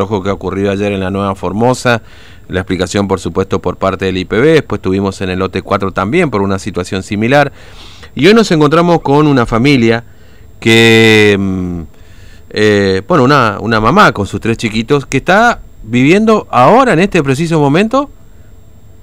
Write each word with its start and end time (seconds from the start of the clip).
ojo 0.00 0.22
que 0.22 0.30
ocurrió 0.30 0.70
ayer 0.70 0.92
en 0.92 1.00
la 1.00 1.10
Nueva 1.10 1.34
Formosa, 1.34 2.02
la 2.46 2.60
explicación 2.60 3.08
por 3.08 3.18
supuesto 3.18 3.60
por 3.60 3.78
parte 3.78 4.04
del 4.04 4.18
IPB, 4.18 4.44
después 4.44 4.80
tuvimos 4.80 5.20
en 5.22 5.30
el 5.30 5.40
lote 5.40 5.60
4 5.60 5.90
también 5.90 6.30
por 6.30 6.40
una 6.40 6.60
situación 6.60 7.02
similar. 7.02 7.52
Y 8.14 8.28
hoy 8.28 8.32
nos 8.32 8.48
encontramos 8.52 9.00
con 9.00 9.26
una 9.26 9.44
familia 9.44 10.04
que, 10.60 11.36
mm, 11.36 11.80
eh, 12.50 13.02
bueno, 13.08 13.24
una, 13.24 13.56
una 13.58 13.80
mamá 13.80 14.12
con 14.12 14.24
sus 14.28 14.40
tres 14.40 14.56
chiquitos 14.56 15.04
que 15.04 15.16
está 15.16 15.62
viviendo 15.82 16.46
ahora, 16.48 16.92
en 16.92 17.00
este 17.00 17.20
preciso 17.24 17.58
momento, 17.58 18.08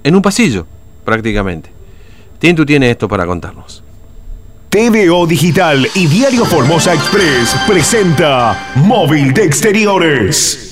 en 0.02 0.16
un 0.16 0.22
pasillo, 0.22 0.66
prácticamente. 1.04 1.68
Tintu 2.38 2.64
tiene 2.64 2.90
esto 2.90 3.06
para 3.06 3.26
contarnos. 3.26 3.82
TVO 4.70 5.26
Digital 5.26 5.86
y 5.94 6.06
Diario 6.06 6.46
Formosa 6.46 6.94
Express 6.94 7.54
presenta 7.66 8.72
Móvil 8.76 9.34
de 9.34 9.44
Exteriores. 9.44 10.65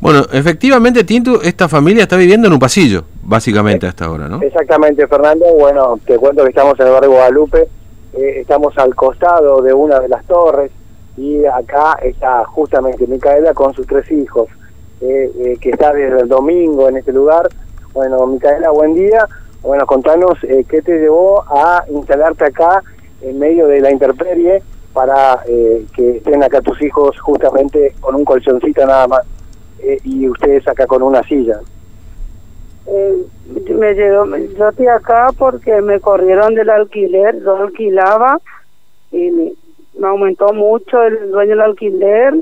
Bueno, 0.00 0.20
efectivamente, 0.32 1.02
Tintu, 1.02 1.40
esta 1.42 1.68
familia 1.68 2.04
está 2.04 2.16
viviendo 2.16 2.46
en 2.46 2.52
un 2.52 2.58
pasillo, 2.60 3.04
básicamente 3.22 3.86
hasta 3.86 4.04
ahora, 4.04 4.28
¿no? 4.28 4.40
Exactamente, 4.42 5.06
Fernando. 5.08 5.44
Bueno, 5.58 5.98
te 6.06 6.16
cuento 6.18 6.44
que 6.44 6.50
estamos 6.50 6.78
en 6.78 6.86
el 6.86 6.92
barrio 6.92 7.10
Guadalupe, 7.10 7.68
eh, 8.12 8.40
estamos 8.40 8.78
al 8.78 8.94
costado 8.94 9.60
de 9.60 9.74
una 9.74 9.98
de 9.98 10.08
las 10.08 10.24
torres 10.24 10.70
y 11.16 11.44
acá 11.44 11.98
está 12.00 12.44
justamente 12.44 13.08
Micaela 13.08 13.52
con 13.54 13.74
sus 13.74 13.88
tres 13.88 14.08
hijos, 14.12 14.48
eh, 15.00 15.32
eh, 15.36 15.58
que 15.60 15.70
está 15.70 15.92
desde 15.92 16.20
el 16.20 16.28
domingo 16.28 16.88
en 16.88 16.98
este 16.98 17.12
lugar. 17.12 17.48
Bueno, 17.92 18.24
Micaela, 18.26 18.70
buen 18.70 18.94
día. 18.94 19.26
Bueno, 19.62 19.84
contanos 19.84 20.38
qué 20.40 20.80
te 20.80 20.98
llevó 21.00 21.42
a 21.48 21.84
instalarte 21.90 22.44
acá 22.44 22.84
en 23.20 23.36
medio 23.36 23.66
de 23.66 23.80
la 23.80 23.90
intemperie 23.90 24.62
para 24.92 25.42
que 25.44 26.18
estén 26.18 26.42
acá 26.44 26.60
tus 26.60 26.80
hijos 26.80 27.18
justamente 27.18 27.92
con 27.98 28.14
un 28.14 28.24
colchoncito 28.24 28.86
nada 28.86 29.08
más. 29.08 29.22
Y 30.04 30.28
ustedes 30.28 30.66
acá 30.68 30.86
con 30.86 31.02
una 31.02 31.22
silla. 31.22 31.60
Eh, 32.86 33.24
me 33.74 33.94
llegó, 33.94 34.26
yo 34.26 34.68
estoy 34.68 34.86
acá 34.86 35.28
porque 35.36 35.80
me 35.82 36.00
corrieron 36.00 36.54
del 36.54 36.70
alquiler, 36.70 37.42
yo 37.42 37.56
alquilaba 37.56 38.40
y 39.12 39.30
me, 39.30 39.52
aumentó 40.02 40.52
mucho 40.52 41.02
el 41.02 41.30
dueño 41.30 41.50
del 41.50 41.60
alquiler 41.60 42.34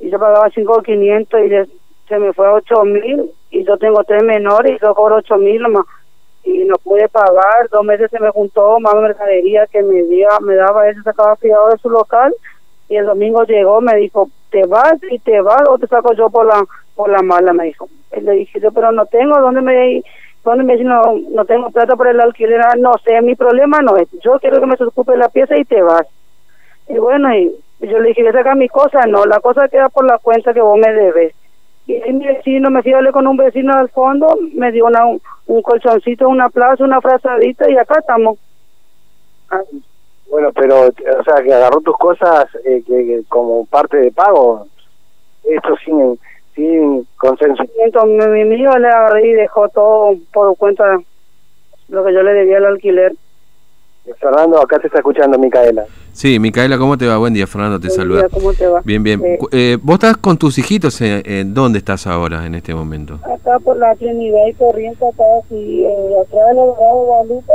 y 0.00 0.10
yo 0.10 0.18
pagaba 0.18 0.50
5.500 0.50 1.66
y 1.66 1.70
se 2.08 2.18
me 2.18 2.32
fue 2.32 2.46
a 2.46 2.52
8.000 2.52 3.30
y 3.50 3.64
yo 3.64 3.78
tengo 3.78 4.04
tres 4.04 4.22
menores 4.22 4.76
y 4.76 4.84
yo 4.84 4.94
cobro 4.94 5.18
8.000 5.18 5.68
más 5.68 5.86
y 6.44 6.64
no 6.64 6.76
pude 6.76 7.08
pagar, 7.08 7.68
dos 7.72 7.84
meses 7.84 8.10
se 8.10 8.20
me 8.20 8.30
juntó 8.30 8.78
más 8.78 8.94
mercadería 8.96 9.66
que 9.66 9.82
me, 9.82 10.02
dio, 10.02 10.28
me 10.42 10.54
daba 10.56 10.88
eso, 10.88 11.00
sacaba 11.02 11.36
fiado 11.36 11.70
de 11.70 11.78
su 11.78 11.88
local 11.88 12.34
y 12.88 12.96
el 12.96 13.06
domingo 13.06 13.44
llegó, 13.44 13.80
me 13.80 13.96
dijo, 13.96 14.28
te 14.54 14.64
vas 14.66 14.94
y 15.10 15.18
te 15.18 15.40
vas 15.40 15.64
o 15.68 15.78
te 15.78 15.88
saco 15.88 16.14
yo 16.14 16.30
por 16.30 16.46
la 16.46 16.64
por 16.94 17.10
la 17.10 17.22
mala, 17.22 17.52
me 17.52 17.64
dijo. 17.64 17.88
Y 18.16 18.20
le 18.20 18.32
dije 18.34 18.60
yo, 18.60 18.70
pero 18.70 18.92
no 18.92 19.04
tengo, 19.06 19.40
¿dónde 19.40 19.60
me 19.60 20.00
dónde 20.44 20.62
me 20.62 20.74
dice, 20.74 20.84
no, 20.84 21.02
no 21.32 21.44
tengo 21.44 21.70
plata 21.70 21.96
por 21.96 22.06
el 22.06 22.20
alquiler? 22.20 22.60
Ah, 22.60 22.74
no 22.78 22.92
sé, 23.04 23.20
mi 23.20 23.34
problema 23.34 23.82
no 23.82 23.96
es, 23.96 24.08
yo 24.22 24.38
quiero 24.38 24.60
que 24.60 24.66
me 24.66 24.74
ocupe 24.74 25.16
la 25.16 25.28
pieza 25.28 25.58
y 25.58 25.64
te 25.64 25.82
vas. 25.82 26.06
Y 26.88 26.98
bueno, 26.98 27.34
y 27.34 27.50
yo 27.80 27.98
le 27.98 28.10
dije, 28.10 28.22
voy 28.22 28.30
a 28.30 28.34
sacar 28.34 28.56
mi 28.56 28.68
cosa, 28.68 29.00
no, 29.08 29.24
la 29.24 29.40
cosa 29.40 29.68
queda 29.68 29.88
por 29.88 30.06
la 30.06 30.18
cuenta 30.18 30.54
que 30.54 30.60
vos 30.60 30.78
me 30.78 30.92
debes. 30.92 31.34
Y 31.88 32.12
mi 32.12 32.24
vecino, 32.24 32.70
me 32.70 32.82
fui 32.82 32.92
a 32.92 32.98
hablar 32.98 33.12
con 33.12 33.26
un 33.26 33.36
vecino 33.36 33.74
al 33.74 33.88
fondo, 33.88 34.38
me 34.54 34.70
dio 34.70 34.86
una, 34.86 35.04
un, 35.04 35.62
colchoncito, 35.62 36.28
una 36.28 36.48
plaza, 36.48 36.84
una 36.84 37.00
frazadita 37.00 37.68
y 37.68 37.76
acá 37.76 37.96
estamos. 37.98 38.38
Ah. 39.50 39.62
Bueno, 40.30 40.50
pero, 40.52 40.88
o 40.88 41.24
sea, 41.24 41.42
que 41.42 41.52
agarró 41.52 41.80
tus 41.80 41.96
cosas 41.96 42.46
eh, 42.64 42.82
que, 42.86 43.22
como 43.28 43.66
parte 43.66 43.98
de 43.98 44.10
pago, 44.10 44.66
esto 45.44 45.76
sin, 45.84 46.18
sin 46.54 47.06
consenso. 47.16 47.64
Mi, 48.06 48.44
mío 48.44 48.76
le 48.78 48.88
agarré 48.88 49.28
y 49.28 49.32
dejó 49.32 49.68
todo 49.68 50.16
por 50.32 50.56
cuenta 50.56 50.98
lo 51.88 52.04
que 52.04 52.12
yo 52.14 52.22
le 52.22 52.32
debía 52.32 52.58
al 52.58 52.66
alquiler. 52.66 53.14
Fernando, 54.20 54.60
acá 54.60 54.78
te 54.78 54.88
está 54.88 54.98
escuchando 54.98 55.38
Micaela. 55.38 55.86
Sí, 56.12 56.38
Micaela, 56.38 56.76
¿cómo 56.76 56.98
te 56.98 57.06
va? 57.06 57.16
Buen 57.16 57.32
día, 57.32 57.46
Fernando, 57.46 57.80
te 57.80 57.88
saluda. 57.88 58.28
¿cómo 58.28 58.52
te 58.52 58.66
va? 58.66 58.82
Bien, 58.84 59.02
bien. 59.02 59.38
Eh, 59.50 59.78
¿Vos 59.82 59.94
estás 59.94 60.18
con 60.18 60.36
tus 60.36 60.58
hijitos? 60.58 61.00
En, 61.00 61.54
¿Dónde 61.54 61.78
estás 61.78 62.06
ahora 62.06 62.44
en 62.44 62.54
este 62.54 62.74
momento? 62.74 63.14
Acá 63.24 63.58
por 63.60 63.78
la 63.78 63.94
Trinidad 63.96 64.46
y 64.46 64.54
Corriente, 64.54 65.06
acá 65.06 65.24
eh, 65.50 66.14
atrás 66.20 66.48
de 66.50 66.54
la 66.54 66.62
Guadalupe. 66.64 67.52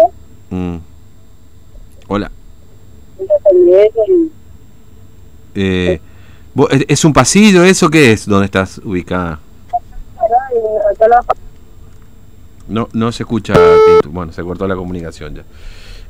Mm. 0.49 0.77
Hola. 2.07 2.31
Eh, 5.55 5.99
¿Es 6.87 7.05
un 7.05 7.13
pasillo 7.13 7.63
eso? 7.63 7.89
¿Qué 7.89 8.11
es? 8.11 8.25
¿Dónde 8.25 8.45
estás 8.45 8.79
ubicada? 8.79 9.39
No, 12.67 12.87
no 12.93 13.11
se 13.11 13.23
escucha, 13.23 13.53
bueno, 14.07 14.31
se 14.31 14.43
cortó 14.43 14.67
la 14.67 14.75
comunicación 14.75 15.35
ya. 15.35 15.43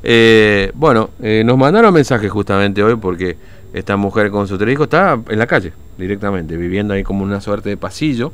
Eh, 0.02 0.72
bueno, 0.74 1.10
eh, 1.22 1.42
nos 1.44 1.56
mandaron 1.56 1.92
mensajes 1.92 2.30
justamente 2.30 2.82
hoy 2.82 2.96
porque 2.96 3.36
esta 3.72 3.96
mujer 3.96 4.30
con 4.30 4.48
su 4.48 4.58
tres 4.58 4.74
hijos 4.74 4.84
está 4.84 5.18
en 5.28 5.38
la 5.38 5.46
calle 5.46 5.72
directamente, 5.96 6.56
viviendo 6.56 6.94
ahí 6.94 7.02
como 7.02 7.24
una 7.24 7.40
suerte 7.40 7.70
de 7.70 7.76
pasillo. 7.76 8.32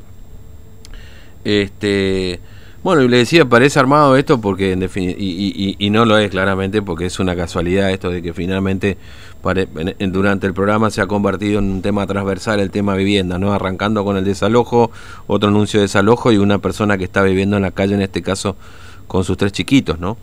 Este, 1.43 2.39
bueno, 2.87 3.01
y 3.01 3.09
le 3.09 3.17
decía, 3.17 3.43
parece 3.43 3.79
armado 3.79 4.15
esto 4.15 4.39
porque 4.39 4.71
en 4.71 4.81
y, 4.81 5.75
y, 5.77 5.89
no 5.89 6.05
lo 6.05 6.17
es 6.17 6.31
claramente 6.31 6.81
porque 6.81 7.07
es 7.07 7.19
una 7.19 7.35
casualidad 7.35 7.91
esto 7.91 8.09
de 8.09 8.21
que 8.21 8.31
finalmente 8.31 8.97
durante 9.99 10.47
el 10.47 10.53
programa 10.53 10.89
se 10.89 11.01
ha 11.01 11.05
convertido 11.05 11.59
en 11.59 11.69
un 11.69 11.81
tema 11.81 12.07
transversal 12.07 12.61
el 12.61 12.71
tema 12.71 12.95
vivienda, 12.95 13.37
¿no? 13.39 13.51
Arrancando 13.51 14.05
con 14.05 14.15
el 14.15 14.23
desalojo, 14.23 14.89
otro 15.27 15.49
anuncio 15.49 15.81
de 15.81 15.83
desalojo 15.83 16.31
y 16.31 16.37
una 16.37 16.59
persona 16.59 16.97
que 16.97 17.03
está 17.03 17.23
viviendo 17.23 17.57
en 17.57 17.63
la 17.63 17.71
calle, 17.71 17.93
en 17.93 18.01
este 18.01 18.21
caso 18.21 18.55
con 19.05 19.25
sus 19.25 19.35
tres 19.35 19.51
chiquitos, 19.51 19.99
¿no? 19.99 20.15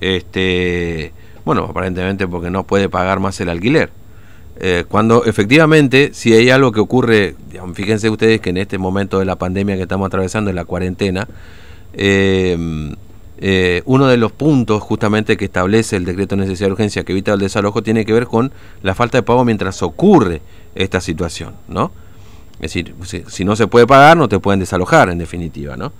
Este, 0.00 1.12
bueno, 1.44 1.64
aparentemente 1.64 2.26
porque 2.26 2.48
no 2.48 2.64
puede 2.64 2.88
pagar 2.88 3.20
más 3.20 3.38
el 3.42 3.50
alquiler. 3.50 3.90
Eh, 4.60 4.86
cuando 4.88 5.26
efectivamente, 5.26 6.12
si 6.14 6.32
hay 6.32 6.48
algo 6.48 6.72
que 6.72 6.80
ocurre, 6.80 7.36
fíjense 7.74 8.08
ustedes 8.08 8.40
que 8.40 8.48
en 8.48 8.56
este 8.56 8.78
momento 8.78 9.18
de 9.18 9.26
la 9.26 9.36
pandemia 9.36 9.76
que 9.76 9.82
estamos 9.82 10.06
atravesando, 10.06 10.48
en 10.48 10.56
la 10.56 10.64
cuarentena, 10.64 11.28
eh, 11.92 12.94
eh, 13.40 13.82
uno 13.84 14.08
de 14.08 14.16
los 14.16 14.32
puntos 14.32 14.82
justamente 14.82 15.36
que 15.36 15.44
establece 15.44 15.94
el 15.94 16.04
decreto 16.04 16.34
de 16.34 16.42
necesidad 16.42 16.68
de 16.68 16.72
urgencia 16.72 17.04
que 17.04 17.12
evita 17.12 17.32
el 17.32 17.38
desalojo 17.38 17.84
tiene 17.84 18.04
que 18.04 18.12
ver 18.12 18.26
con 18.26 18.50
la 18.82 18.96
falta 18.96 19.18
de 19.18 19.22
pago 19.22 19.44
mientras 19.44 19.80
ocurre 19.82 20.42
esta 20.74 21.00
situación, 21.00 21.54
¿no? 21.68 21.92
Es 22.54 22.72
decir, 22.72 22.94
si, 23.28 23.44
no 23.44 23.54
se 23.54 23.68
puede 23.68 23.86
pagar, 23.86 24.16
no 24.16 24.28
te 24.28 24.40
pueden 24.40 24.58
desalojar, 24.58 25.08
en 25.10 25.18
definitiva, 25.18 25.76
¿no? 25.76 25.92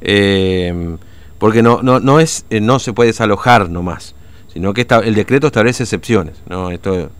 Eh, 0.00 0.96
porque 1.38 1.64
no, 1.64 1.82
no, 1.82 1.98
no, 1.98 2.20
es, 2.20 2.46
eh, 2.50 2.60
no 2.60 2.78
se 2.78 2.92
puede 2.92 3.08
desalojar 3.08 3.68
nomás, 3.68 4.14
sino 4.52 4.72
que 4.72 4.86
el 5.04 5.14
decreto 5.16 5.48
establece 5.48 5.82
excepciones, 5.82 6.36
¿no? 6.48 6.70
Esto 6.70 7.10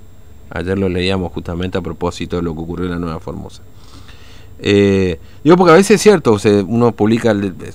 ayer 0.51 0.79
lo 0.79 0.89
leíamos 0.89 1.33
justamente 1.33 1.79
a 1.79 1.81
propósito 1.81 2.37
de 2.37 2.43
lo 2.43 2.55
que 2.55 2.61
ocurrió 2.61 2.87
en 2.87 2.93
la 2.93 2.99
Nueva 2.99 3.19
Formosa. 3.19 3.63
Eh, 4.61 5.19
digo, 5.45 5.57
porque 5.57 5.73
a 5.73 5.77
veces 5.77 5.93
es 5.93 6.03
cierto, 6.03 6.37
uno 6.67 6.93
publica, 6.93 7.35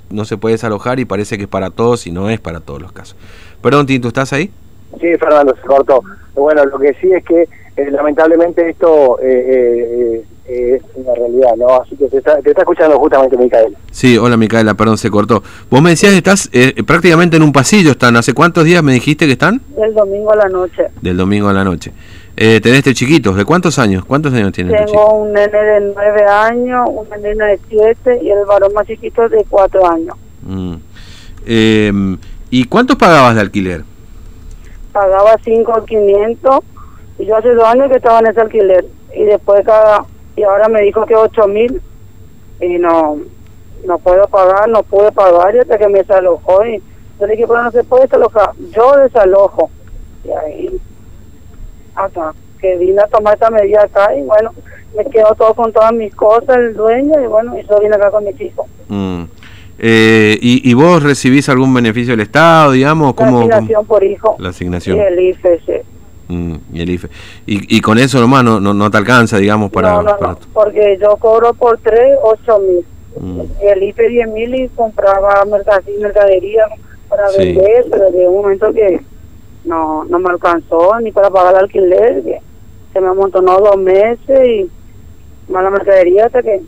no 0.09 0.25
se 0.25 0.37
puede 0.37 0.55
desalojar 0.55 0.99
y 0.99 1.05
parece 1.05 1.37
que 1.37 1.43
es 1.43 1.49
para 1.49 1.69
todos 1.69 2.07
y 2.07 2.11
no 2.11 2.29
es 2.29 2.39
para 2.39 2.59
todos 2.59 2.81
los 2.81 2.91
casos. 2.91 3.15
Perdón, 3.61 3.85
Tinto, 3.85 4.07
¿estás 4.09 4.33
ahí? 4.33 4.51
Sí, 4.99 5.07
Fernando, 5.17 5.55
se 5.55 5.67
cortó. 5.67 6.03
Bueno, 6.35 6.65
lo 6.65 6.79
que 6.79 6.93
sí 7.01 7.11
es 7.11 7.23
que 7.23 7.47
eh, 7.75 7.89
lamentablemente 7.89 8.69
esto 8.69 9.17
eh, 9.19 10.23
eh, 10.47 10.75
es 10.75 10.83
una 10.95 11.15
realidad, 11.15 11.55
¿no? 11.57 11.81
Así 11.81 11.95
que 11.95 12.07
te 12.07 12.17
está, 12.17 12.37
escuchando 12.37 12.99
justamente 12.99 13.35
Micaela. 13.37 13.77
Sí, 13.91 14.17
hola 14.17 14.37
Micaela, 14.37 14.75
perdón, 14.75 14.97
se 14.97 15.09
cortó. 15.09 15.41
Vos 15.69 15.81
me 15.81 15.91
decías 15.91 16.11
que 16.11 16.17
estás 16.17 16.49
prácticamente 16.85 17.37
en 17.37 17.43
un 17.43 17.51
pasillo, 17.51 17.91
¿están? 17.91 18.15
¿Hace 18.15 18.33
cuántos 18.33 18.65
días 18.65 18.83
me 18.83 18.93
dijiste 18.93 19.25
que 19.25 19.33
están? 19.33 19.61
Del 19.75 19.93
domingo 19.93 20.31
a 20.31 20.35
la 20.35 20.49
noche. 20.49 20.83
Del 21.01 21.17
domingo 21.17 21.49
a 21.49 21.53
la 21.53 21.63
noche. 21.63 21.91
Eh, 22.35 22.59
¿Tenés 22.61 22.79
este 22.79 22.93
chiquitos? 22.95 23.35
¿De 23.35 23.45
cuántos 23.45 23.77
años? 23.77 24.05
¿Cuántos 24.05 24.33
años 24.33 24.47
este 24.47 24.63
Tengo 24.63 25.21
un 25.21 25.33
nene 25.33 25.63
de 25.63 25.93
nueve 25.93 26.25
años, 26.27 26.89
una 26.89 27.17
nena 27.17 27.45
de 27.45 27.59
siete 27.69 28.19
y 28.23 28.31
el 28.31 28.43
varón 28.45 28.73
más 28.73 28.87
chiquito 28.87 29.29
de 29.29 29.45
cuatro 29.47 29.87
años. 29.87 30.15
Mm. 30.41 30.75
Em, 31.45 32.17
¿Y 32.49 32.63
cuántos 32.65 32.97
pagabas 32.97 33.35
de 33.35 33.41
alquiler? 33.41 33.83
Pagaba 34.91 35.35
cinco 35.43 35.85
quinientos 35.85 36.59
y 37.19 37.25
yo 37.25 37.37
hace 37.37 37.53
dos 37.53 37.65
años 37.65 37.89
que 37.89 37.97
estaba 37.97 38.19
en 38.19 38.27
ese 38.27 38.41
alquiler 38.41 38.85
y 39.15 39.23
después 39.25 39.63
cada 39.63 40.05
y 40.35 40.41
ahora 40.41 40.67
me 40.69 40.81
dijo 40.81 41.05
que 41.05 41.15
ocho 41.15 41.47
mil 41.47 41.81
y 42.59 42.79
no 42.79 43.17
no 43.85 43.97
puedo 43.99 44.27
pagar, 44.27 44.69
no 44.69 44.81
pude 44.81 45.11
pagar 45.11 45.55
y 45.55 45.59
hasta 45.59 45.77
que 45.77 45.87
me 45.87 45.99
desalojó 45.99 46.65
y 46.65 46.81
yo 47.19 47.27
le 47.27 47.33
dije, 47.33 47.47
pero 47.47 47.63
no 47.63 47.71
se 47.71 47.83
puede 47.83 48.03
desalojar, 48.03 48.51
yo 48.71 48.97
desalojo 48.97 49.69
y 50.23 50.31
ahí 50.31 50.81
acá, 51.95 52.33
que 52.59 52.77
vine 52.77 53.01
a 53.01 53.07
tomar 53.07 53.33
esta 53.35 53.49
medida 53.49 53.83
acá 53.83 54.15
y 54.15 54.21
bueno, 54.23 54.51
me 54.95 55.05
quedo 55.05 55.33
todo 55.35 55.53
con 55.53 55.71
todas 55.73 55.91
mis 55.93 56.13
cosas, 56.15 56.55
el 56.57 56.73
dueño, 56.75 57.21
y 57.23 57.27
bueno, 57.27 57.57
y 57.57 57.65
yo 57.67 57.79
vine 57.79 57.95
acá 57.95 58.11
con 58.11 58.23
mis 58.23 58.39
hijos. 58.39 58.67
Mm. 58.87 59.23
Eh, 59.79 60.37
¿y, 60.39 60.69
¿y, 60.69 60.73
vos 60.75 61.01
recibís 61.01 61.49
algún 61.49 61.73
beneficio 61.73 62.13
del 62.13 62.21
Estado, 62.21 62.71
digamos? 62.73 63.15
La 63.17 63.25
asignación 63.27 63.85
por 63.87 64.03
hijo. 64.03 64.35
La 64.39 64.49
asignación. 64.49 64.97
Y 64.97 64.99
el 65.01 65.19
IFE, 65.19 65.83
Mm, 66.29 66.55
y 66.71 66.81
el 66.81 66.89
IFE. 66.91 67.09
Y, 67.45 67.77
y 67.77 67.81
con 67.81 67.97
eso 67.99 68.19
nomás 68.21 68.45
no, 68.45 68.59
no, 68.59 68.73
no 68.73 68.89
te 68.89 68.97
alcanza, 68.97 69.37
digamos, 69.37 69.71
para... 69.71 69.91
no, 69.91 70.03
no, 70.03 70.17
para- 70.17 70.31
no, 70.33 70.37
porque 70.53 70.97
yo 71.01 71.17
cobro 71.17 71.53
por 71.53 71.79
tres, 71.79 72.17
ocho 72.23 72.59
mil. 72.59 72.85
Mm, 73.19 73.41
Y 73.61 73.67
el 73.67 73.83
IFE 73.83 74.07
10 74.09 74.27
mil 74.29 74.55
y 74.55 74.67
compraba 74.69 75.43
mercancía, 75.45 75.93
mercadería 75.99 76.63
para 77.09 77.27
Sí. 77.29 77.37
vender, 77.53 77.85
pero 77.91 78.09
de 78.11 78.27
un 78.27 78.41
momento 78.41 78.71
que 78.73 79.01
no 79.65 80.03
no 80.05 80.19
me 80.19 80.29
alcanzó 80.29 80.99
ni 81.01 81.11
para 81.11 81.29
pagar 81.29 81.55
el 81.55 81.61
alquiler, 81.61 82.23
se 82.91 83.01
me 83.01 83.07
amontonó 83.07 83.57
dos 83.59 83.77
meses 83.77 84.39
y 84.47 85.51
mala 85.51 85.69
mercadería 85.69 86.25
hasta 86.25 86.41
que 86.41 86.61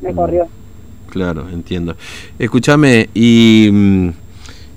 me 0.00 0.12
Mm. 0.12 0.16
corrió. 0.16 0.46
Claro, 1.10 1.46
entiendo. 1.52 1.94
Escúchame, 2.38 3.08
¿y 3.14 3.68
mm, 3.72 4.08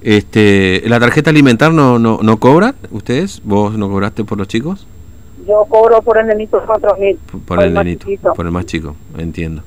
este, 0.02 0.84
la 0.86 1.00
tarjeta 1.00 1.30
alimentar 1.30 1.72
no, 1.72 1.98
no, 1.98 2.20
no 2.22 2.38
cobran 2.38 2.76
ustedes? 2.92 3.42
¿Vos 3.44 3.78
no 3.78 3.90
cobraste 3.90 4.24
por 4.24 4.38
los 4.38 4.48
chicos? 4.48 4.86
Yo 5.48 5.64
cobro 5.70 6.02
por 6.02 6.18
el 6.18 6.28
nenito 6.28 6.62
cuatro 6.66 6.96
mil. 7.00 7.18
Por, 7.32 7.42
por 7.42 7.64
el 7.64 7.74
nenito, 7.74 8.08
por 8.36 8.46
el 8.46 8.52
más 8.52 8.66
chico, 8.66 8.96
entiendo. 9.18 9.62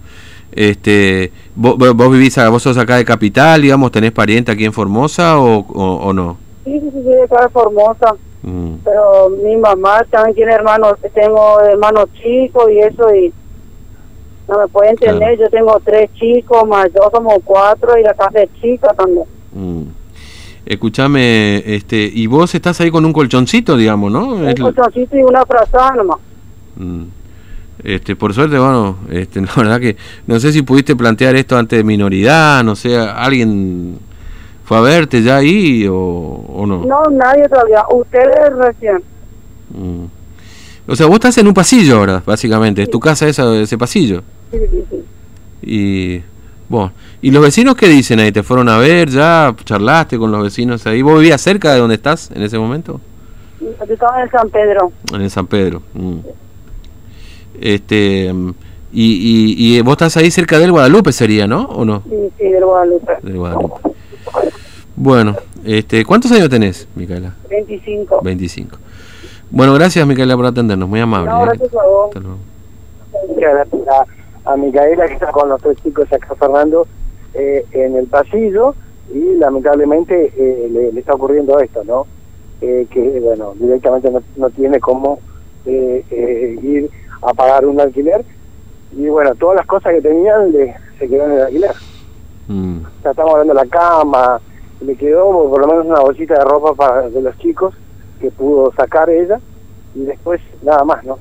Este, 0.53 1.31
¿vos, 1.55 1.77
vos 1.79 2.11
vivís, 2.13 2.37
vos 2.51 2.63
sos 2.63 2.77
acá 2.79 2.97
de 2.97 3.05
Capital, 3.05 3.63
digamos, 3.63 3.93
tenés 3.93 4.13
pariente 4.13 4.51
aquí 4.51 4.65
en 4.65 4.73
Formosa 4.73 5.39
o, 5.39 5.59
o, 5.61 5.95
o 6.09 6.13
no? 6.13 6.37
Sí, 6.69 6.81
sí, 6.81 6.91
sí, 6.93 7.01
de 7.01 7.23
acá 7.23 7.43
de 7.45 7.49
Formosa. 7.49 8.15
Mm, 8.43 8.75
Pero 8.85 9.31
mi 9.43 9.57
mamá 9.57 10.05
también 10.11 10.35
tiene 10.37 10.53
hermanos, 10.53 10.95
tengo 11.15 11.61
hermanos 11.61 12.07
chicos 12.23 12.71
y 12.71 12.79
eso 12.79 13.15
y 13.15 13.33
no 14.49 14.59
me 14.59 14.69
puede 14.69 14.91
entender. 14.91 15.37
Claro. 15.37 15.43
Yo 15.43 15.51
tengo 15.51 15.81
tres 15.85 16.11
chicos, 16.15 16.67
más 16.69 16.87
yo 16.95 17.11
somos 17.13 17.35
cuatro 17.45 17.99
y 17.99 18.03
la 18.03 18.15
casa 18.15 18.43
es 18.43 18.51
chica 18.61 18.89
también. 18.95 19.25
mm. 19.55 19.83
Escúchame, 20.67 21.63
este, 21.65 21.97
y 22.13 22.27
vos 22.27 22.55
estás 22.55 22.79
ahí 22.83 22.91
con 22.91 23.03
un 23.07 23.13
colchoncito, 23.15 23.75
digamos, 23.75 24.13
¿no? 24.13 24.35
Un 24.35 24.49
Es 24.51 24.61
colchoncito 24.61 25.17
y 25.17 25.23
una 25.23 25.47
frazada 25.47 25.93
nomás. 25.97 26.19
Mm. 26.77 27.05
Este, 27.83 28.15
por 28.17 28.35
suerte, 28.35 28.59
bueno, 28.59 28.99
este, 29.11 29.41
la 29.43 29.53
verdad 29.57 29.81
que 29.81 29.97
no 30.27 30.39
sé 30.39 30.53
si 30.53 30.61
pudiste 30.63 30.95
plantear 30.95 31.37
esto 31.37 31.57
ante 31.57 31.83
minoridad, 31.83 32.63
no 32.65 32.77
sé, 32.77 32.99
alguien 32.99 33.99
fue 34.69 34.77
a 34.77 34.81
verte 34.83 35.23
ya 35.23 35.39
ahí 35.39 35.87
o, 35.89 35.95
o 35.97 36.67
no. 36.67 36.85
No, 36.85 37.03
nadie 37.11 37.49
todavía. 37.49 37.85
Ustedes 37.91 38.55
recién. 38.59 39.03
Mm. 39.71 40.05
O 40.91 40.95
sea, 40.95 41.07
vos 41.07 41.15
estás 41.15 41.39
en 41.39 41.47
un 41.47 41.55
pasillo 41.55 41.99
ahora, 41.99 42.23
básicamente, 42.25 42.83
es 42.83 42.91
tu 42.91 43.01
casa 43.01 43.27
esa, 43.27 43.55
ese 43.57 43.79
pasillo. 43.79 44.23
Sí, 44.51 44.59
sí, 44.71 44.85
sí. 44.91 45.05
Y 45.63 46.23
bueno, 46.69 46.93
¿y 47.23 47.31
los 47.31 47.43
vecinos 47.43 47.77
qué 47.77 47.89
dicen 47.89 48.21
ahí? 48.21 48.31
¿Te 48.31 48.43
fueron 48.43 48.69
a 48.69 48.77
ver 48.77 49.09
ya? 49.09 49.55
¿Charlaste 49.65 50.19
con 50.19 50.31
los 50.31 50.43
vecinos 50.43 50.87
ahí? 50.87 51.01
¿Vos 51.01 51.19
vivías 51.19 51.41
cerca 51.41 51.73
de 51.73 51.81
donde 51.81 51.95
estás 51.95 52.31
en 52.31 52.43
ese 52.43 52.59
momento? 52.59 53.01
Yo 53.61 53.69
estaba 53.93 54.23
en 54.23 54.31
San 54.31 54.51
Pedro. 54.51 54.93
En 55.15 55.23
el 55.23 55.31
San 55.31 55.47
Pedro. 55.47 55.83
mm. 55.95 56.19
Este, 57.61 58.33
y, 58.93 59.03
y, 59.03 59.77
y 59.79 59.81
vos 59.81 59.93
estás 59.93 60.17
ahí 60.19 60.31
cerca 60.31 60.59
del 60.59 60.73
Guadalupe 60.73 61.11
sería, 61.13 61.47
¿no? 61.47 61.65
¿O 61.65 61.85
no? 61.85 62.03
Sí, 62.09 62.15
sí, 62.39 62.45
del 62.45 62.65
Guadalupe. 62.65 63.13
Del 63.23 63.37
Guadalupe. 63.37 63.81
Bueno, 65.01 65.37
este, 65.65 66.05
¿cuántos 66.05 66.33
años 66.33 66.49
tenés, 66.49 66.89
Micaela? 66.97 67.37
25. 67.49 68.21
25. 68.21 68.77
Bueno, 69.49 69.75
gracias, 69.75 70.05
Micaela, 70.05 70.37
por 70.37 70.47
atendernos, 70.47 70.89
muy 70.89 70.99
amable. 70.99 71.31
No, 71.31 71.43
¿eh? 71.43 71.47
gracias 71.47 71.73
a 71.75 71.87
vos. 71.87 72.09
Hasta 72.09 72.21
luego. 72.21 72.39
Gracias 73.37 73.89
a, 74.45 74.53
a 74.53 74.57
Micaela 74.57 75.07
que 75.07 75.15
está 75.15 75.31
con 75.31 75.49
los 75.49 75.63
tres 75.63 75.77
chicos 75.85 76.13
acá, 76.13 76.35
Fernando, 76.35 76.89
eh, 77.35 77.65
en 77.71 77.95
el 77.95 78.07
pasillo 78.07 78.75
y 79.15 79.37
lamentablemente 79.37 80.33
eh, 80.37 80.69
le, 80.71 80.93
le 80.93 81.01
está 81.01 81.15
ocurriendo 81.15 81.61
esto, 81.61 81.85
¿no? 81.85 82.07
Eh, 82.61 82.89
que, 82.91 83.21
bueno, 83.21 83.55
directamente 83.55 84.11
no, 84.11 84.21
no 84.37 84.51
tiene 84.51 84.81
cómo 84.81 85.21
eh, 85.65 86.05
eh, 86.11 86.59
ir 86.61 86.91
a 87.23 87.33
pagar 87.35 87.65
un 87.67 87.81
alquiler 87.81 88.25
y, 88.97 89.07
bueno, 89.07 89.33
todas 89.37 89.59
las 89.59 89.67
cosas 89.67 89.95
que 89.95 90.01
tenían 90.03 90.51
le, 90.51 90.75
se 90.99 91.09
quedaron 91.09 91.33
en 91.35 91.39
el 91.39 91.45
alquiler. 91.45 91.75
Mm, 92.49 92.79
O 92.79 93.03
sea, 93.03 93.13
estamos 93.13 93.31
hablando 93.33 93.55
de 93.55 93.61
la 93.65 93.67
cama, 93.71 94.41
le 94.81 94.97
quedó 94.97 95.49
por 95.49 95.61
lo 95.61 95.67
menos 95.67 95.87
una 95.87 96.01
bolsita 96.01 96.35
de 96.35 96.45
ropa 96.45 96.75
para 96.75 97.09
de 97.09 97.23
los 97.23 97.37
chicos 97.39 97.75
que 98.21 98.31
pudo 98.31 98.73
sacar 98.73 99.11
ella 99.11 99.41
y 99.95 100.01
después 100.05 100.41
nada 100.63 100.85
más, 100.85 101.05
¿no? 101.05 101.19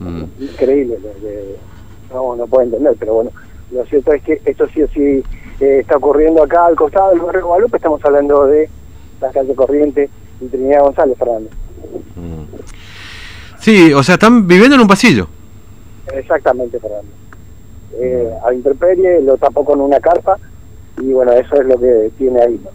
mm. 0.00 0.24
increíble, 0.40 0.98
que 1.20 1.56
no, 2.12 2.34
no 2.36 2.46
puedo 2.46 2.64
entender, 2.64 2.96
pero 2.98 3.14
bueno, 3.14 3.30
lo 3.70 3.84
cierto 3.86 4.12
es 4.12 4.22
que 4.22 4.40
esto 4.44 4.66
sí 4.68 4.82
o 4.82 4.88
sí 4.88 5.22
eh, 5.60 5.78
está 5.80 5.96
ocurriendo 5.96 6.42
acá 6.42 6.66
al 6.66 6.76
costado 6.76 7.10
del 7.10 7.20
barrio 7.20 7.46
Guadalupe, 7.46 7.76
estamos 7.76 8.04
hablando 8.04 8.46
de 8.46 8.68
la 9.20 9.30
calle 9.30 9.54
Corriente 9.54 10.08
y 10.40 10.46
Trinidad 10.46 10.82
González, 10.82 11.18
Fernando. 11.18 11.50
Mm. 12.16 12.44
Sí, 13.58 13.92
o 13.92 14.02
sea, 14.02 14.14
están 14.14 14.46
viviendo 14.46 14.74
en 14.74 14.80
un 14.80 14.88
pasillo. 14.88 15.28
Exactamente, 16.14 16.80
Fernando. 16.80 17.12
Eh, 17.92 18.32
a 18.46 18.54
intemperie 18.54 19.20
lo 19.20 19.36
tapó 19.36 19.64
con 19.64 19.80
una 19.80 20.00
carpa 20.00 20.38
y 21.00 21.12
bueno, 21.12 21.32
eso 21.32 21.54
es 21.60 21.66
lo 21.66 21.78
que 21.78 22.10
tiene 22.18 22.40
ahí. 22.42 22.60
¿no? 22.64 22.70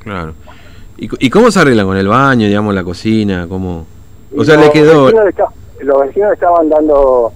Claro. 0.00 0.34
¿Y, 0.98 1.08
¿Y 1.26 1.30
cómo 1.30 1.50
se 1.50 1.60
arreglan 1.60 1.86
con 1.86 1.96
el 1.96 2.08
baño, 2.08 2.46
digamos, 2.46 2.74
la 2.74 2.84
cocina? 2.84 3.46
¿Cómo? 3.48 3.86
O 4.36 4.44
sea, 4.44 4.56
le 4.56 4.70
quedó... 4.70 5.04
vecinos 5.06 5.50
los 5.80 6.00
vecinos 6.02 6.32
estaban 6.34 6.68
dando 6.68 7.32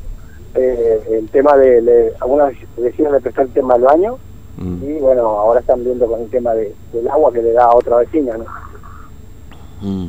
eh, 0.55 1.01
el 1.19 1.29
tema 1.31 1.57
de, 1.57 1.81
le- 1.81 2.13
algunos 2.21 2.53
vecinos 2.77 3.13
le 3.13 3.21
prestaron 3.21 3.49
el 3.49 3.55
tema 3.55 3.75
al 3.75 3.83
baño 3.83 4.19
Mm, 4.57 4.85
y 4.85 4.93
bueno, 5.01 5.23
ahora 5.23 5.59
están 5.59 5.83
viendo 5.83 6.07
con 6.07 6.21
el 6.21 6.31
tema 6.31 6.53
de, 6.55 6.73
del 6.93 7.09
agua 7.09 7.33
que 7.33 7.43
le 7.43 7.51
da 7.55 7.65
a 7.65 7.75
otra 7.75 7.97
vecina, 7.97 8.37
¿no? 8.39 8.45
mm. 9.81 10.07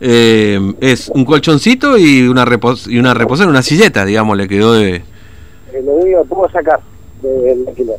Eh, 0.00 0.74
es 0.80 1.08
un 1.08 1.24
colchoncito 1.24 1.98
y 1.98 2.28
una 2.28 2.44
repos 2.44 2.86
y 2.86 3.00
una 3.00 3.14
reposera, 3.14 3.50
una 3.50 3.62
silleta, 3.62 4.04
digamos, 4.04 4.36
le 4.36 4.46
quedó 4.46 4.74
de... 4.74 4.94
Eh, 5.72 5.82
lo 5.84 5.94
único 5.94 6.22
que 6.22 6.28
pudo 6.28 6.48
sacar 6.50 6.78
del 7.20 7.66
alquiler. 7.66 7.96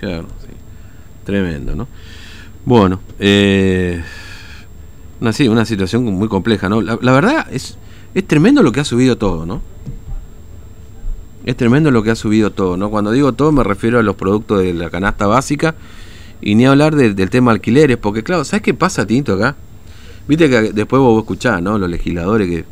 Claro, 0.00 0.26
sí. 0.40 0.48
Tremendo, 1.24 1.74
¿no? 1.74 1.86
Bueno, 2.64 3.00
eh, 3.18 4.02
una, 5.20 5.32
sí, 5.32 5.48
una 5.48 5.64
situación 5.64 6.04
muy 6.04 6.28
compleja, 6.28 6.68
¿no? 6.68 6.80
La, 6.80 6.98
la 7.00 7.12
verdad 7.12 7.46
es, 7.50 7.76
es 8.14 8.26
tremendo 8.26 8.62
lo 8.62 8.72
que 8.72 8.80
ha 8.80 8.84
subido 8.84 9.16
todo, 9.18 9.46
¿no? 9.46 9.60
Es 11.44 11.56
tremendo 11.56 11.90
lo 11.90 12.02
que 12.02 12.10
ha 12.10 12.14
subido 12.14 12.50
todo, 12.52 12.76
¿no? 12.76 12.90
Cuando 12.90 13.10
digo 13.10 13.32
todo 13.32 13.52
me 13.52 13.64
refiero 13.64 13.98
a 13.98 14.02
los 14.02 14.16
productos 14.16 14.60
de 14.60 14.74
la 14.74 14.90
canasta 14.90 15.26
básica 15.26 15.74
y 16.40 16.54
ni 16.54 16.66
hablar 16.66 16.94
de- 16.94 17.14
del 17.14 17.30
tema 17.30 17.52
alquileres, 17.52 17.96
porque 17.96 18.22
claro, 18.22 18.44
¿sabes 18.44 18.62
qué 18.62 18.74
pasa, 18.74 19.06
Tinto, 19.06 19.34
acá? 19.34 19.56
Viste 20.28 20.48
que 20.50 20.72
después 20.72 21.00
vos 21.00 21.18
escuchás, 21.22 21.62
¿no? 21.62 21.78
Los 21.78 21.88
legisladores 21.88 22.48
que, 22.48 22.64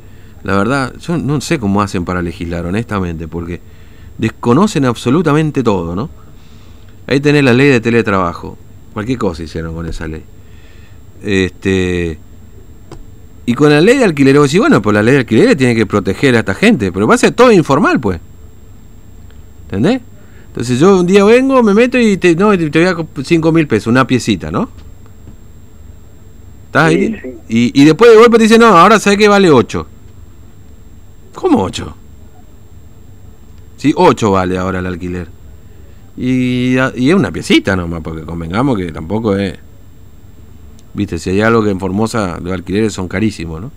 la 0.44 0.56
verdad, 0.56 0.92
yo 1.00 1.16
no 1.16 1.40
sé 1.40 1.58
cómo 1.58 1.80
hacen 1.80 2.04
para 2.04 2.20
legislar, 2.20 2.66
honestamente, 2.66 3.26
porque 3.28 3.60
desconocen 4.18 4.84
absolutamente 4.84 5.62
todo, 5.62 5.96
¿no? 5.96 6.10
Ahí 7.06 7.20
tenés 7.20 7.44
la 7.44 7.52
ley 7.52 7.68
de 7.68 7.80
teletrabajo. 7.80 8.58
Cualquier 8.92 9.18
cosa 9.18 9.42
hicieron 9.42 9.74
con 9.74 9.86
esa 9.86 10.08
ley. 10.08 10.22
Este. 11.22 12.18
Y 13.44 13.54
con 13.54 13.70
la 13.70 13.80
ley 13.80 13.98
de 13.98 14.04
alquiler, 14.04 14.36
vos 14.38 14.48
decís, 14.48 14.58
bueno, 14.60 14.82
pues 14.82 14.94
la 14.94 15.02
ley 15.02 15.12
de 15.14 15.20
alquiler 15.20 15.56
tiene 15.56 15.74
que 15.76 15.86
proteger 15.86 16.34
a 16.34 16.40
esta 16.40 16.54
gente. 16.54 16.90
Pero 16.90 17.06
va 17.06 17.14
a 17.14 17.18
ser 17.18 17.32
todo 17.32 17.52
informal, 17.52 18.00
pues. 18.00 18.18
¿Entendés? 19.64 20.00
Entonces 20.48 20.80
yo 20.80 20.98
un 21.00 21.06
día 21.06 21.22
vengo, 21.24 21.62
me 21.62 21.74
meto 21.74 21.98
y 21.98 22.16
te, 22.16 22.34
no, 22.34 22.56
te 22.56 22.68
voy 22.70 22.84
a 22.84 22.96
5 23.22 23.52
mil 23.52 23.66
pesos, 23.68 23.88
una 23.88 24.06
piecita, 24.06 24.50
¿no? 24.50 24.70
¿Estás 26.66 26.90
Sí, 26.92 26.96
ahí? 26.98 27.20
sí. 27.22 27.30
Y, 27.74 27.82
y 27.82 27.84
después 27.84 28.10
de 28.10 28.16
golpe 28.16 28.38
te 28.38 28.44
dicen, 28.44 28.60
no, 28.60 28.68
ahora 28.68 28.98
sabes 28.98 29.18
que 29.18 29.28
vale 29.28 29.50
8. 29.50 29.86
¿Cómo 31.34 31.62
8? 31.62 31.96
Sí, 33.76 33.92
8 33.94 34.30
vale 34.30 34.56
ahora 34.56 34.78
el 34.78 34.86
alquiler. 34.86 35.28
Y, 36.16 36.76
es 36.76 37.14
una 37.14 37.30
piecita 37.30 37.76
nomás, 37.76 38.00
porque 38.02 38.22
convengamos 38.22 38.76
que 38.76 38.90
tampoco 38.90 39.36
es. 39.36 39.54
Viste, 40.94 41.18
si 41.18 41.30
hay 41.30 41.42
algo 41.42 41.62
que 41.62 41.70
en 41.70 41.78
Formosa 41.78 42.38
los 42.42 42.52
alquileres 42.52 42.92
son 42.92 43.06
carísimos, 43.06 43.60
¿no? 43.60 43.70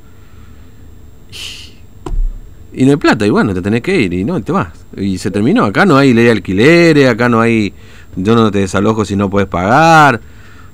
Y 2.71 2.85
no 2.85 2.91
hay 2.91 2.97
plata, 2.97 3.25
y 3.25 3.29
bueno, 3.29 3.53
te 3.53 3.61
tenés 3.61 3.81
que 3.81 3.99
ir, 3.99 4.13
y 4.13 4.23
no, 4.23 4.41
te 4.41 4.51
vas. 4.51 4.69
Y 4.95 5.17
se 5.17 5.31
terminó. 5.31 5.65
Acá 5.65 5.85
no 5.85 5.97
hay 5.97 6.13
ley 6.13 6.25
de 6.25 6.31
alquileres, 6.31 7.09
acá 7.09 7.27
no 7.27 7.41
hay. 7.41 7.73
Yo 8.15 8.35
no 8.35 8.51
te 8.51 8.59
desalojo 8.59 9.03
si 9.03 9.15
no 9.15 9.29
puedes 9.29 9.49
pagar. 9.49 10.21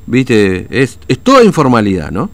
Viste, 0.05 0.67
es, 0.69 1.00
es 1.07 1.19
toda 1.19 1.43
informalidad, 1.43 2.12
¿no? 2.12 2.29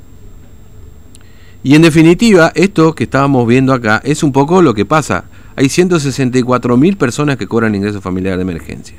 Y 1.64 1.76
en 1.76 1.84
definitiva, 1.84 2.52
esto 2.56 2.96
que 2.96 3.04
estábamos 3.06 3.48
viendo 3.48 3.72
acá 3.72 4.02
es 4.04 4.24
un 4.24 4.32
poco 4.32 4.62
lo 4.62 4.74
que 4.74 4.84
pasa. 4.84 5.26
Hay 5.56 5.70
164 5.70 6.76
mil 6.76 6.98
personas 6.98 7.38
que 7.38 7.48
cobran 7.48 7.76
ingreso 7.76 8.02
familiar 8.02 8.36
de 8.36 8.42
emergencia. 8.42 8.98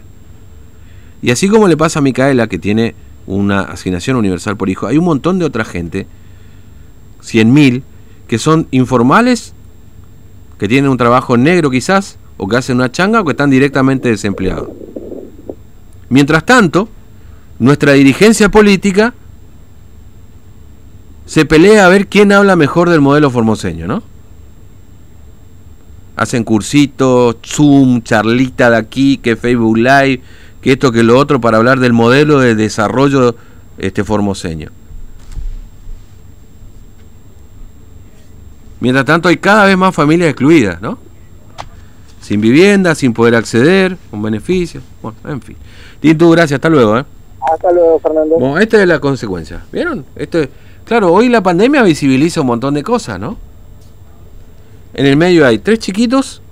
Y 1.23 1.31
así 1.31 1.49
como 1.49 1.69
le 1.69 1.77
pasa 1.77 2.01
a 2.01 2.03
Micaela, 2.03 2.49
que 2.49 2.59
tiene 2.59 2.95
una 3.27 3.61
asignación 3.61 4.17
universal 4.17 4.57
por 4.57 4.69
hijo, 4.69 4.89
hay 4.89 4.99
un 4.99 5.05
montón 5.05 5.39
de 5.39 5.45
otra 5.45 5.65
gente, 5.65 6.09
100 7.21 7.53
mil, 7.53 7.85
que 8.27 8.39
son 8.39 8.67
informales, 8.73 9.55
que 10.59 10.67
tienen 10.67 10.91
un 10.91 10.97
trabajo 10.97 11.37
negro 11.37 11.71
quizás, 11.71 12.19
o 12.37 12.49
que 12.49 12.57
hacen 12.57 12.77
una 12.77 12.91
changa, 12.91 13.21
o 13.21 13.25
que 13.25 13.31
están 13.31 13.51
directamente 13.51 14.09
desempleados. 14.09 14.69
Mientras 16.09 16.45
tanto, 16.45 16.89
nuestra 17.59 17.93
dirigencia 17.93 18.51
política 18.51 19.15
se 21.27 21.45
pelea 21.45 21.87
a 21.87 21.89
ver 21.89 22.09
quién 22.09 22.33
habla 22.33 22.57
mejor 22.57 22.91
del 22.91 23.01
modelo 23.01 23.31
formoseño, 23.31 23.87
¿no? 23.87 24.03
Hacen 26.17 26.43
cursitos, 26.45 27.37
Zoom, 27.47 28.03
charlita 28.03 28.71
de 28.71 28.77
aquí, 28.77 29.19
que 29.19 29.37
Facebook 29.37 29.79
Live, 29.79 30.21
que 30.63 30.73
esto, 30.73 30.93
que 30.93 31.03
lo 31.03 31.19
otro, 31.19 31.41
para 31.41 31.59
hablar 31.59 31.81
del 31.81 31.93
modelo 31.93 32.39
de 32.41 32.55
desarrollo 32.55 33.35
este 33.79 34.05
formoseño. 34.05 34.71
Mientras 38.81 39.05
tanto 39.05 39.29
hay 39.29 39.37
cada 39.37 39.67
vez 39.67 39.77
más 39.77 39.95
familias 39.95 40.31
excluidas, 40.31 40.81
¿no? 40.81 40.99
Sin 42.21 42.41
vivienda, 42.41 42.95
sin 42.95 43.13
poder 43.13 43.35
acceder, 43.35 43.97
con 44.11 44.23
beneficios, 44.23 44.83
bueno, 45.03 45.17
en 45.25 45.41
fin. 45.43 45.57
Tintu, 46.01 46.31
gracias, 46.31 46.59
hasta 46.59 46.69
luego, 46.69 46.99
¿eh? 46.99 47.05
Hasta 47.53 47.73
luego, 47.73 47.99
Fernando. 48.01 48.37
Bueno, 48.39 48.59
esta 48.59 48.81
es 48.81 48.89
la 48.89 49.01
consecuencia, 49.01 49.65
¿vieron? 49.73 50.05
Esto 50.17 50.39
es- 50.39 50.49
claro, 50.85 51.13
hoy 51.13 51.29
la 51.29 51.43
pandemia 51.43 51.83
visibiliza 51.83 52.41
un 52.41 52.47
montón 52.49 52.75
de 52.75 52.83
cosas, 52.83 53.19
¿no? 53.19 53.37
En 54.95 55.07
el 55.07 55.17
medio 55.17 55.47
hay 55.47 55.59
tres 55.59 55.79
chiquitos 55.81 56.43